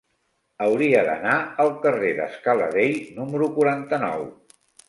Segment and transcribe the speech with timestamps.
[0.67, 4.29] Hauria d'anar al carrer de Scala Dei número quaranta-nou.